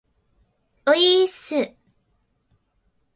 [0.87, 1.75] おいーっす